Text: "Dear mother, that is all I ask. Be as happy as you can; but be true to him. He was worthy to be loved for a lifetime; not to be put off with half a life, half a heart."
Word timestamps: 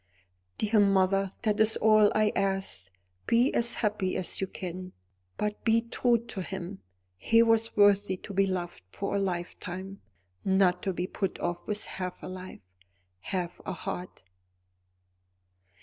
"Dear 0.57 0.79
mother, 0.79 1.31
that 1.43 1.59
is 1.59 1.77
all 1.77 2.11
I 2.15 2.31
ask. 2.35 2.91
Be 3.27 3.53
as 3.53 3.75
happy 3.75 4.15
as 4.17 4.41
you 4.41 4.47
can; 4.47 4.93
but 5.37 5.63
be 5.63 5.81
true 5.81 6.17
to 6.25 6.41
him. 6.41 6.79
He 7.17 7.43
was 7.43 7.77
worthy 7.77 8.17
to 8.17 8.33
be 8.33 8.47
loved 8.47 8.81
for 8.89 9.15
a 9.15 9.19
lifetime; 9.19 10.01
not 10.43 10.81
to 10.81 10.91
be 10.93 11.05
put 11.05 11.37
off 11.39 11.67
with 11.67 11.85
half 11.85 12.23
a 12.23 12.27
life, 12.27 12.61
half 13.19 13.61
a 13.63 13.73
heart." 13.73 14.23